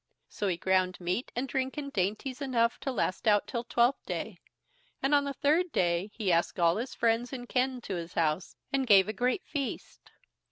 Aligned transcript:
So 0.29 0.47
he 0.47 0.57
ground 0.57 0.99
meat 0.99 1.31
and 1.35 1.47
drink 1.47 1.77
and 1.77 1.93
dainties 1.93 2.41
enough 2.41 2.79
to 2.79 2.91
last 2.91 3.27
out 3.27 3.45
till 3.45 3.63
Twelfth 3.63 4.03
Day, 4.07 4.39
and 4.99 5.13
on 5.13 5.25
the 5.25 5.33
third 5.35 5.71
day 5.71 6.09
he 6.11 6.31
asked 6.31 6.59
all 6.59 6.77
his 6.77 6.95
friends 6.95 7.31
and 7.31 7.47
kin 7.47 7.81
to 7.81 7.93
his 7.97 8.15
house, 8.15 8.55
and 8.73 8.87
gave 8.87 9.07
a 9.07 9.13
great 9.13 9.45
feast. 9.45 10.09